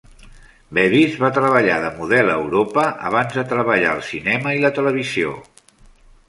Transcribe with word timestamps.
Bevis 0.77 1.17
va 1.23 1.29
treballar 1.35 1.75
de 1.83 1.91
model 1.97 2.31
a 2.31 2.37
Europa 2.45 2.87
abans 3.11 3.37
de 3.41 3.45
treballar 3.53 3.93
al 3.93 4.03
cinema 4.09 4.57
i 4.61 4.65
la 4.65 4.73
televisió. 4.81 5.37